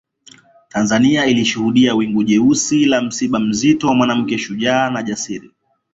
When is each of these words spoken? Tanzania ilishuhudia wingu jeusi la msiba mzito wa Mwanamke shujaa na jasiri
Tanzania 0.69 1.25
ilishuhudia 1.25 1.95
wingu 1.95 2.23
jeusi 2.23 2.85
la 2.85 3.01
msiba 3.01 3.39
mzito 3.39 3.87
wa 3.87 3.95
Mwanamke 3.95 4.37
shujaa 4.37 4.89
na 4.89 5.03
jasiri 5.03 5.51